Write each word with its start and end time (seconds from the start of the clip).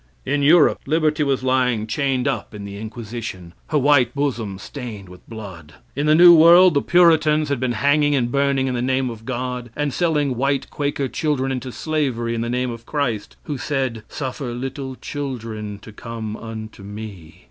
In 0.25 0.41
Europe 0.41 0.79
liberty 0.87 1.21
was 1.21 1.43
lying 1.43 1.85
chained 1.85 2.27
up 2.27 2.55
in 2.55 2.65
the 2.65 2.75
inquisition, 2.79 3.53
her 3.67 3.77
white 3.77 4.15
bosom 4.15 4.57
stained 4.57 5.07
with 5.07 5.29
blood. 5.29 5.75
In 5.95 6.07
the 6.07 6.15
new 6.15 6.33
world 6.35 6.73
the 6.73 6.81
Puritans 6.81 7.49
had 7.49 7.59
been 7.59 7.73
hanging 7.73 8.15
and 8.15 8.31
burning 8.31 8.65
in 8.65 8.73
the 8.73 8.81
name 8.81 9.11
of 9.11 9.25
God, 9.25 9.69
and 9.75 9.93
selling 9.93 10.35
white 10.37 10.71
Quaker 10.71 11.07
children 11.07 11.51
into 11.51 11.71
slavery 11.71 12.33
in 12.33 12.41
the 12.41 12.49
name 12.49 12.71
of 12.71 12.87
Christ, 12.87 13.37
who 13.43 13.59
said, 13.59 14.01
"Suffer 14.09 14.55
little 14.55 14.95
children 14.95 15.77
to 15.83 15.91
come 15.91 16.35
unto 16.35 16.81
Me." 16.81 17.39